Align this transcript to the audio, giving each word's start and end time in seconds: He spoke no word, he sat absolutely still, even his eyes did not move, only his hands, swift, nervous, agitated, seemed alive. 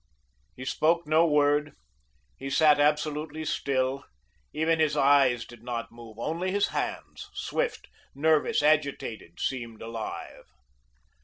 He 0.55 0.65
spoke 0.65 1.05
no 1.05 1.27
word, 1.27 1.75
he 2.35 2.49
sat 2.49 2.79
absolutely 2.79 3.45
still, 3.45 4.03
even 4.51 4.79
his 4.79 4.97
eyes 4.97 5.45
did 5.45 5.61
not 5.61 5.91
move, 5.91 6.17
only 6.17 6.49
his 6.49 6.69
hands, 6.69 7.29
swift, 7.35 7.87
nervous, 8.15 8.63
agitated, 8.63 9.39
seemed 9.39 9.79
alive. 9.79 10.45